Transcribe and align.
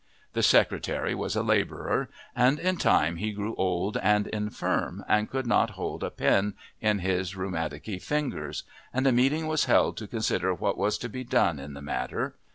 The 0.33 0.41
secretary 0.41 1.13
was 1.13 1.35
a 1.35 1.43
labourer, 1.43 2.09
and 2.35 2.57
in 2.57 2.77
time 2.77 3.17
he 3.17 3.31
grew 3.33 3.53
old 3.55 3.97
and 3.97 4.25
infirm 4.25 5.05
and 5.07 5.29
could 5.29 5.45
not 5.45 5.69
hold 5.77 6.03
a 6.03 6.09
pen 6.09 6.55
in 6.79 6.97
his 6.97 7.35
rheumaticky 7.35 8.01
fingers, 8.01 8.63
and 8.91 9.05
a 9.05 9.11
meeting 9.11 9.45
was 9.45 9.65
held 9.65 9.97
to 9.97 10.07
consider 10.07 10.55
what 10.55 10.75
was 10.75 10.97
to 10.97 11.07
be 11.07 11.23
done 11.23 11.59
in 11.59 11.75
the 11.75 11.83
matter. 11.83 12.33